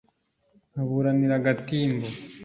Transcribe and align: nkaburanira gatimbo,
nkaburanira 0.71 1.35
gatimbo, 1.45 2.07